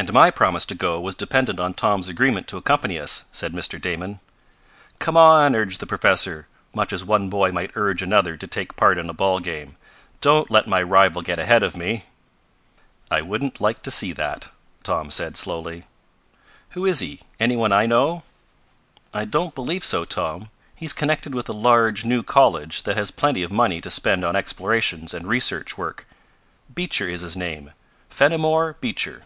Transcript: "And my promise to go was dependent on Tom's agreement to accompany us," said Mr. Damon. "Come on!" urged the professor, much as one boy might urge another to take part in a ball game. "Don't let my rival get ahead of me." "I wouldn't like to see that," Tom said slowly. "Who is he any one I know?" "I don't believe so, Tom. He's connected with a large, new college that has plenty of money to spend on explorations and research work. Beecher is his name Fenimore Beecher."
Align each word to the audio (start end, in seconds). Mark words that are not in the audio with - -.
"And 0.00 0.12
my 0.12 0.30
promise 0.30 0.64
to 0.66 0.76
go 0.76 1.00
was 1.00 1.16
dependent 1.16 1.58
on 1.58 1.74
Tom's 1.74 2.08
agreement 2.08 2.46
to 2.46 2.56
accompany 2.56 3.00
us," 3.00 3.24
said 3.32 3.52
Mr. 3.52 3.80
Damon. 3.80 4.20
"Come 5.00 5.16
on!" 5.16 5.56
urged 5.56 5.80
the 5.80 5.88
professor, 5.88 6.46
much 6.72 6.92
as 6.92 7.04
one 7.04 7.28
boy 7.28 7.50
might 7.50 7.72
urge 7.74 8.00
another 8.00 8.36
to 8.36 8.46
take 8.46 8.76
part 8.76 8.96
in 8.96 9.10
a 9.10 9.12
ball 9.12 9.40
game. 9.40 9.74
"Don't 10.20 10.52
let 10.52 10.68
my 10.68 10.80
rival 10.84 11.20
get 11.20 11.40
ahead 11.40 11.64
of 11.64 11.76
me." 11.76 12.04
"I 13.10 13.22
wouldn't 13.22 13.60
like 13.60 13.82
to 13.82 13.90
see 13.90 14.12
that," 14.12 14.50
Tom 14.84 15.10
said 15.10 15.36
slowly. 15.36 15.82
"Who 16.70 16.86
is 16.86 17.00
he 17.00 17.22
any 17.40 17.56
one 17.56 17.72
I 17.72 17.86
know?" 17.86 18.22
"I 19.12 19.24
don't 19.24 19.52
believe 19.56 19.84
so, 19.84 20.04
Tom. 20.04 20.48
He's 20.76 20.92
connected 20.92 21.34
with 21.34 21.48
a 21.48 21.52
large, 21.52 22.04
new 22.04 22.22
college 22.22 22.84
that 22.84 22.96
has 22.96 23.10
plenty 23.10 23.42
of 23.42 23.50
money 23.50 23.80
to 23.80 23.90
spend 23.90 24.24
on 24.24 24.36
explorations 24.36 25.12
and 25.12 25.26
research 25.26 25.76
work. 25.76 26.06
Beecher 26.72 27.08
is 27.08 27.22
his 27.22 27.36
name 27.36 27.72
Fenimore 28.08 28.76
Beecher." 28.80 29.24